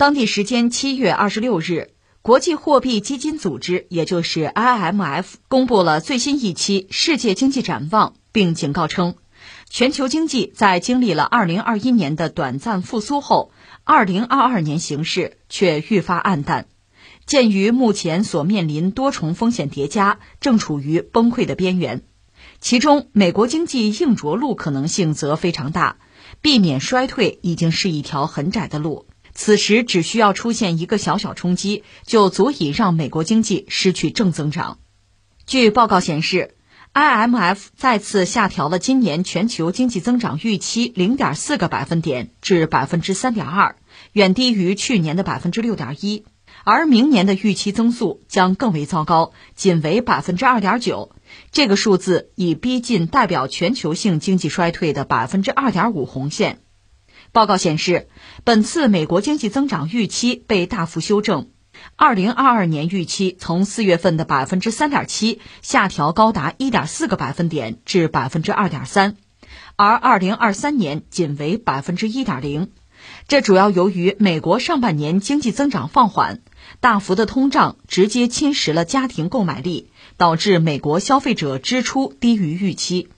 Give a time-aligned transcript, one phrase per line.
[0.00, 1.90] 当地时间七月二十六日，
[2.22, 9.16] 国际货币基金组织，也就是 IMF，公布了最新一期世界经济展望，并警告称，
[9.68, 13.52] 全球经济在经历了二零二一年的短暂复苏后，
[13.84, 16.66] 二零二二年形势却愈发暗淡。
[17.26, 22.00] 鉴于目前所面临多重风险叠加，正处于崩溃的边缘，
[22.58, 25.98] 其中美国经济硬着陆可能性则非常大，
[26.40, 29.04] 避免衰退已经是一条很窄的路。
[29.42, 34.80] 此时只需要出现一个小小冲击，就足以让美国经济失去正增长。
[35.46, 36.56] 据报告显示
[36.92, 43.76] ，IMF 再次下调了今年全球经济增长预期零点四个百分点至百分之三点二，
[44.12, 46.26] 远低于去年的百分之六点一。
[46.64, 51.16] 而明年的预期增速将更为糟糕，仅为百分之二点九，
[51.50, 56.60] 这个数字已逼近代表全球性经济衰退的百分之二点五红线。
[57.32, 58.08] 报告显示，
[58.42, 61.48] 本次美国经济增长预期被大幅修正，
[61.96, 69.16] 二零二二年预期从四月份的百分之三点七下调高达一点四个百分点至百分之二点三，
[69.76, 72.72] 而二零二三年仅为百分之一点零。
[73.28, 76.40] 这主要由于美国上半年经济增长放缓。
[76.80, 83.08] 大幅的通胀直接侵蚀了家庭购买力，导致美国消费者支出低于预期。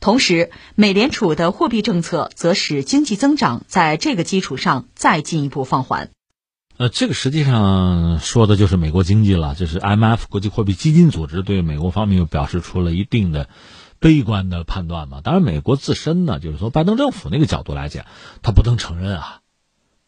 [0.00, 6.10] 同时，美联储的货币政策则使经济增长在这个基础上再进一步放缓。
[6.78, 9.54] 呃，这个实际上说的就是美国经济了。
[9.54, 13.48] 就是 MF 国际货币基金组织对美国方面又表示出了一定的
[13.98, 15.22] 悲观的判断嘛。
[15.22, 18.04] 当然，美国自身呢，就是说拜登政府那个角度来讲，
[18.42, 19.40] 他不能承认啊。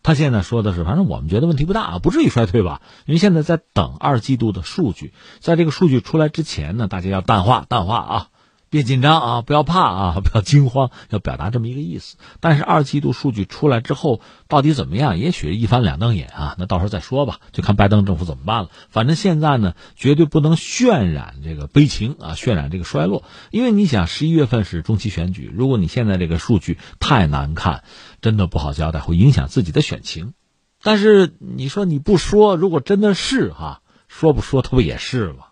[0.02, 2.82] 他现在说的是，反正我们觉得问题不大啊，不至于衰退吧？
[3.06, 8.28] 因为现在在等二季度的数据，在这个数据出来之前呢，大家要淡化淡化啊。
[8.70, 12.16] 别紧张啊，不要怕啊， 不要惊慌，要表达这么一个意思。
[12.40, 15.18] 但是二季度数据出来之后，到底怎么样？
[15.18, 18.70] 也许一翻两瞪眼啊，那到时候再说吧，就看拜登政府怎么办了。
[18.90, 23.24] 反正现在呢，绝对不能渲染这个悲情啊，渲染这个衰落。
[23.50, 27.84] 因为你想，十一月份是中期选举，如果你现在这个数据太难看，
[28.20, 30.34] 真的不好交代，会影响自己的选情。
[30.82, 35.46] 但是你说你不说，如果真的是哈，说不说，它不也是吗？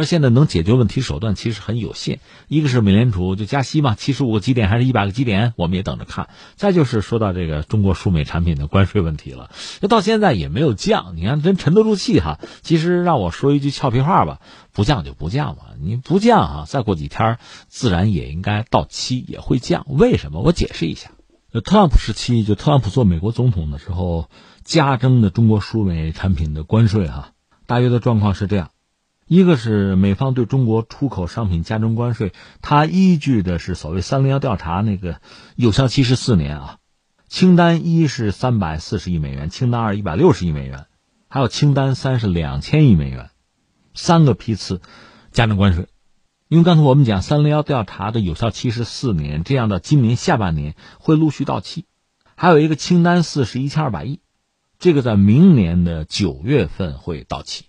[0.00, 6.30] 而现在能解决问题手段其实很有限，一个是美联储就加息嘛，七十五个基点还是一百个基点，我们也等着看。
[6.56, 12.40] 再就是说到这个中国输美产品的关税问题了，这到现在也没有降，你看真沉得住气哈。
[12.62, 14.40] 其实让我说一句俏皮话吧，
[14.72, 17.36] 不降就不降嘛，你不降啊，再过几天
[17.68, 19.84] 自然也应该到期也会降。
[19.86, 20.40] 为什么？
[20.40, 21.10] 我解释一下，
[21.62, 24.30] 特朗普时期就特朗普做美国总统的时候
[24.64, 27.32] 加征的中国输美产品的关税哈，
[27.66, 28.70] 大约的状况是这样。
[29.30, 32.32] 一个是美方对中国出口商品加征关税，
[32.62, 35.20] 它依据的是所谓“三零幺”调查，那个
[35.54, 36.78] 有效期是四年啊。
[37.28, 40.86] 清单一是三百四十亿美元，清单二一百六十亿美元，
[41.28, 43.30] 还有清单三是两千亿美元，
[43.94, 44.80] 三个批次
[45.30, 45.86] 加征关税。
[46.48, 51.84] 因为刚才我们讲“三零幺”调查的有效期是四年，这样的今年下半年会陆续到期。
[52.34, 54.18] 还有一个清单四是一千二百亿，
[54.80, 57.66] 这个在明年的九月份会到期。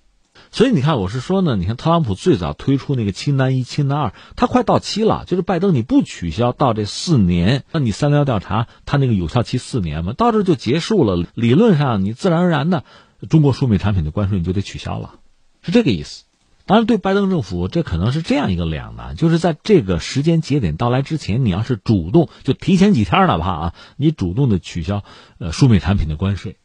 [0.54, 5.24] 所以你看，我是说呢，你看特朗普最早推出那个清单一、清单二，它快到期了。
[5.26, 11.26] 就是拜登你不取消到这四年，那你三幺调查它那个有效期四年嘛，到这就结束了。
[11.36, 12.84] 理论上你自然而然的，
[13.30, 15.16] 中国输美产品的关税你就得取消了，
[15.62, 16.26] 是这个意思。
[16.66, 25.06] 当然，对拜登政府这可能是这样一个两难，就是在这个时间节点到来之前，你要是主动就提前几天哪怕啊，你主动的取消
[25.38, 26.58] 呃输美产品的关税，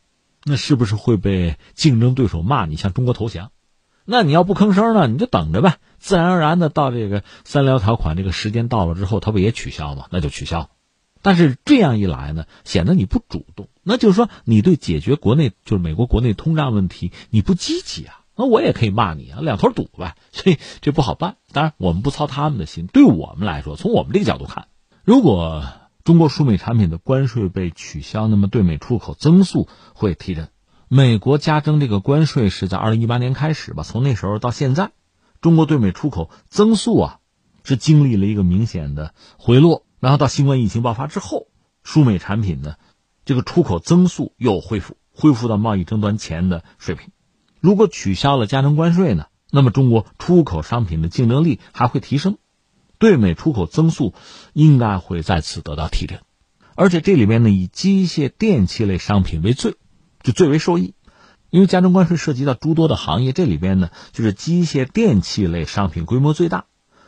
[0.44, 3.52] 那是不是会被竞争对手骂你向中国投降？
[4.06, 5.06] 那你要不吭声呢？
[5.06, 10.06] 你就等着呗，自然而然的到这个三聊条款这个时间到了之后，它不也取消吗？
[10.10, 10.70] 那就取消。
[11.22, 18.20] 但是这样一来呢，显得你不主动，那就是说你对解决国内就是美国国内通胀问题你不积极啊。
[18.36, 20.14] 那我也可以骂你啊，两头堵呗。
[20.30, 21.36] 所以这不好办。
[21.52, 24.68] 当然我们不操他们的心，对我们来说，从我们这个角度看，
[25.02, 25.64] 如果
[26.04, 30.48] 中国输美产品的关税被取消，那么对美出口增速会提振。
[30.88, 34.92] 美国加征这个关税是在二零一八年开始吧，从那时候到现在，
[35.40, 37.18] 中国对美出口增速啊
[37.64, 41.48] 是经历了一个明显的回落，然后到新冠疫情爆发之后，
[41.82, 42.76] 输美产品呢
[43.24, 47.10] 这个出口增速又恢复，恢复到贸易争端前的水平。
[47.58, 52.38] 如果取消了加征关税呢，那么中国出口商品的竞争力还会提升，
[53.00, 54.14] 对美出口增速
[54.52, 56.20] 应该会再次得到提振，
[56.76, 59.74] 而且这里面呢以机械电器类商品为最。
[60.26, 60.94] 就最为受益，
[61.50, 66.64] 因为加征关税涉及到诸多的行业，这里边呢就是机械电器类商品规模最大，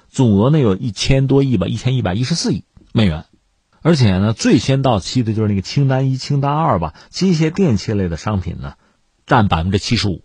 [0.09, 2.63] 总额呢有一千多亿吧，一千一百一十四亿
[2.93, 3.25] 美元。
[3.83, 8.75] 而且呢，最先到期的就是那个清单一、清单二吧，机械电器类的商品呢，
[9.27, 10.23] 占百分之七十五。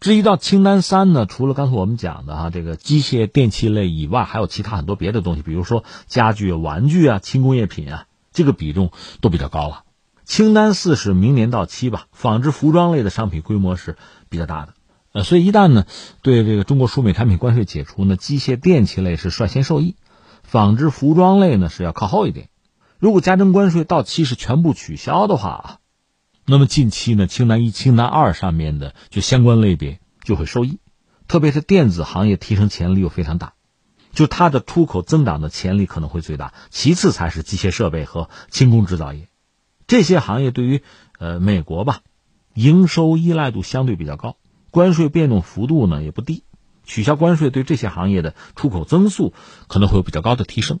[0.00, 8.90] 至于到清单三呢，除了刚才我们讲的哈，这个机械电器类以外，还有其他很多别的东西，比如说家具、玩具啊、轻工业品啊，这个比重
[9.20, 9.83] 都比较高了。
[10.24, 13.96] 清单四是明年到期吧，纺织服装类的商品规模是
[14.28, 14.74] 比较大的。
[15.12, 15.86] 呃，所以一旦呢，
[16.22, 19.96] 对这个中国输美产品关税解除呢，机械电器类是率先受益，
[20.42, 22.48] 纺织服装类呢是要靠后一点。
[22.98, 25.78] 如果加征关税到期是全部取消的话啊。
[26.46, 30.78] 那么近期呢，清单一、清单二上面的就相关类别就会受益，
[31.28, 33.54] 特别是电子行业提升潜力又非常大，
[34.12, 39.28] 就它的出口增长的潜力可能会最大，其次才是机械设备和轻工制造业，
[39.94, 40.82] 这些行业对于
[41.20, 42.00] 呃美国吧，
[42.52, 44.36] 营收依赖度相对比较高，
[44.72, 46.42] 关税变动幅度呢也不低，
[46.82, 49.32] 取消关税对这些行业的出口增速
[49.68, 50.80] 可能会有比较高的提升。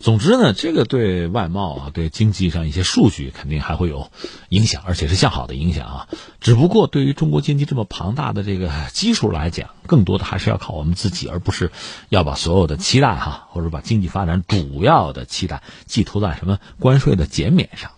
[0.00, 4.10] 总之呢，这个对外贸啊，对经济上一些数据肯定还会有
[4.48, 6.08] 影响，而且是向好的影响啊。
[6.40, 11.70] 只不过对于中国经济这么庞大的这个基数来讲，更多的还是要靠我们自己，而不是
[12.08, 17.92] 要把所有的期待哈，或者把经济发展主要的期待寄托在什么关税的减免上。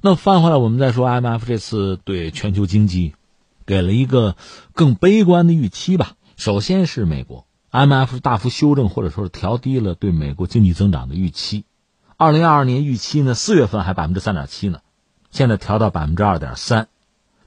[0.00, 3.16] 那翻回来，我们再说 M F 这次对全球经济
[3.66, 4.36] 给了一个
[4.72, 6.12] 更悲观的预期吧。
[6.36, 7.46] 首先是美国。
[7.70, 11.64] ，M F 大幅修正或者说是调低了对美国经济增长的预期，
[12.16, 14.78] 二零二二年预期呢，四月份还百分之三点七呢，
[15.32, 16.86] 现在调到百分之二点三。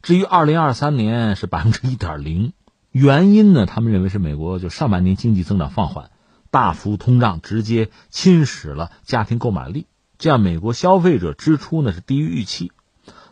[0.01, 2.51] 至于二零二三年是百分之一点零，
[2.91, 6.11] 原因呢，他们认为是美国就上半年经济增长放缓，
[6.49, 9.85] 大幅通胀直接侵蚀了家庭购买力，
[10.21, 12.71] 这样美国消费者支出呢是低于预期。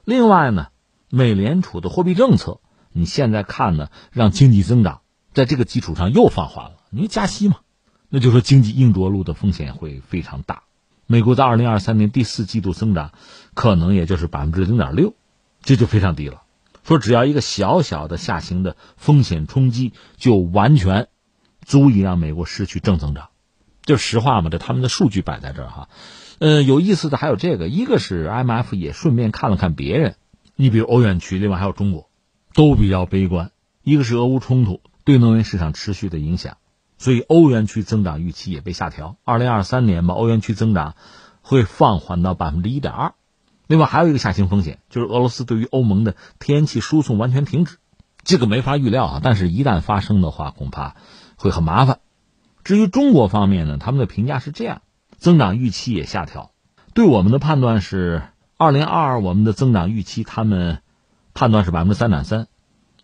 [0.05, 0.69] 另外呢，
[1.11, 5.01] 美联储的货币政策，你现在看呢，让经济增长
[5.31, 6.77] 在这个基础上又放缓了。
[6.89, 7.57] 因为加息嘛，
[8.09, 10.63] 那就说经济硬着陆的风险会非常大。
[11.05, 13.11] 美国在二零二三年第四季度增长
[13.53, 15.13] 可能也就是百分之零点六，
[15.61, 16.41] 这就非常低了。
[16.83, 21.07] 说只要一个小小的下行的风险冲击，就完全
[21.63, 23.29] 足以让美国失去正增长。
[23.83, 25.89] 就实话嘛，这他们的数据摆在这儿哈。
[26.39, 30.15] 呃，有意思的还有这个，一个是 IMF 也顺便看了看别人，
[30.55, 32.09] 你比如欧元区，另外还有中国，
[32.53, 33.51] 都比较悲观。
[33.83, 36.57] 一个是俄乌冲突对能源市场持续的影响。
[36.97, 40.95] 所以欧元区增长预期也被下调，二零二三年吧，欧元区增长
[41.41, 43.13] 会放缓到百分之一点二。
[43.67, 47.77] 另外还有一个下行风险，就是俄罗斯对于欧盟的天然气输送完全停止，
[48.23, 49.21] 这个没法预料啊。
[49.23, 50.95] 但是，一旦发生的话，恐怕
[51.37, 51.99] 会很麻烦。
[52.65, 54.81] 至于中国方面呢，他们的评价是这样：
[55.19, 56.51] 增长预期也下调。
[56.93, 58.23] 对我们的判断是，
[58.57, 60.81] 二零二二我们的增长预期，他们
[61.33, 62.47] 判断是百分之三点三，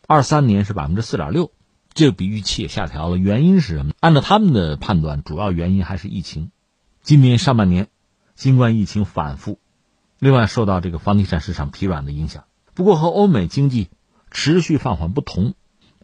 [0.08, 1.52] 二三年是百分之四点六。
[1.94, 3.94] 这个比预期也下调了，原因是什么？
[4.02, 6.52] 按照他们的判断，主要原因还是疫情。
[7.04, 7.88] 今年上半年，
[8.36, 9.60] 新冠疫情反复，
[10.20, 12.44] 另外受到这个房地产市场疲软的影响。
[12.74, 13.90] 不过和欧美经济
[14.30, 15.54] 持续放缓不同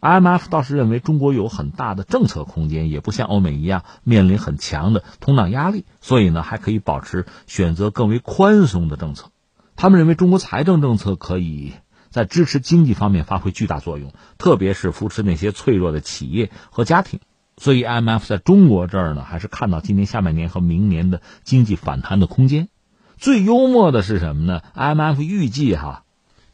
[0.02, 9.30] ，IMF 倒是认为中国有很大的政策空间，也不像欧美一样面临很强的通胀压力，所以呢还可以保持选择更为宽松的政策。
[9.76, 11.72] 他们认为中国财政政策可以。
[12.12, 17.20] 在支持经济方面发挥巨大作用，特别是扶持那些脆弱的企业和家庭。
[17.56, 22.68] 所以，IMF 在中国这儿呢，还是看到今年下半年和明年的经济反弹的空间。
[23.16, 26.04] 最幽默的是什么呢？IMF 预计哈，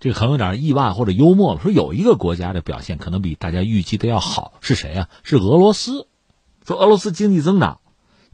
[0.00, 5.08] 这个很有点意外或者幽默了，说有一个国家的表现可能比大家预计的要好，是谁啊？
[5.22, 6.06] 是俄罗斯。
[6.66, 7.80] 说俄罗斯经济增长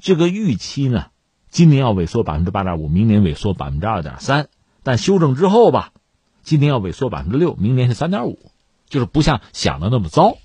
[0.00, 1.06] 这个预期呢，
[1.50, 4.48] 今年要萎缩百分之八点五，明年萎缩百分之二点三，
[4.82, 5.92] 但修正之后吧。
[6.42, 8.38] 今年要萎缩百分之六，明年是三点五，
[8.88, 10.36] 就是不像想的那么糟。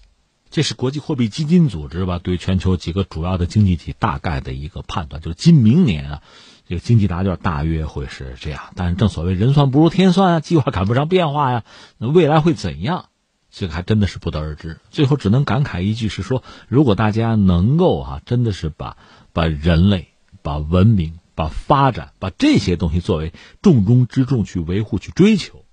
[0.52, 6.22] 这是国际货币基金组织吧对全球几个主要的经济体大概的一个判断，就是今明年啊，
[6.68, 8.72] 这个经济答卷大约会是这样。
[8.76, 11.64] 但是正所谓人算不如天算啊，计划赶不上变化呀，
[11.98, 13.06] 那未来会怎样？
[13.52, 14.80] 这个还真的是不得而知。
[14.92, 18.98] 最后只能感慨一句是说，如果大家能够啊，真的是把
[19.34, 20.10] 把人类、
[20.42, 25.64] 把文明、把发展、把这些东西作为重中之重去维护、去追求。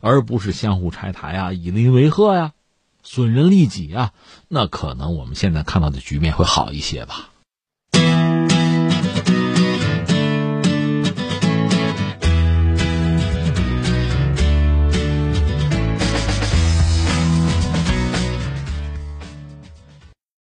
[0.00, 2.52] 而不是相互拆台啊，以邻为壑呀，
[3.06, 4.12] 损人利己啊，
[4.48, 7.30] 那可能我们现在看到的局面会好一些吧。